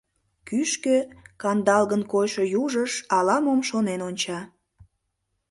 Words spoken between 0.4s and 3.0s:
Кӱшкӧ, кандалгын койшо южыш,